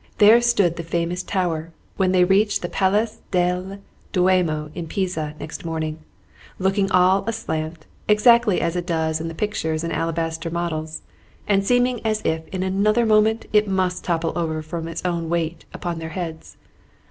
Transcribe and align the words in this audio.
There 0.17 0.41
stood 0.41 0.77
the 0.77 0.81
famous 0.83 1.21
tower, 1.21 1.69
when 1.95 2.11
they 2.11 2.23
reached 2.23 2.63
the 2.63 2.69
Place 2.69 3.19
del 3.29 3.77
Duomo 4.11 4.71
in 4.73 4.87
Pisa, 4.87 5.35
next 5.39 5.63
morning, 5.63 5.99
looking 6.57 6.91
all 6.91 7.23
aslant, 7.27 7.85
exactly 8.07 8.59
as 8.61 8.75
it 8.75 8.87
does 8.87 9.21
in 9.21 9.27
the 9.27 9.35
pictures 9.35 9.83
and 9.83 9.93
the 9.93 9.97
alabaster 9.97 10.49
models, 10.49 11.03
and 11.47 11.63
seeming 11.63 12.03
as 12.03 12.23
if 12.25 12.47
in 12.47 12.63
another 12.63 13.05
moment 13.05 13.45
it 13.53 13.67
must 13.67 14.03
topple 14.03 14.33
over, 14.35 14.63
from 14.63 14.87
its 14.87 15.05
own 15.05 15.29
weight, 15.29 15.65
upon 15.71 15.99
their 15.99 16.09
heads. 16.09 16.57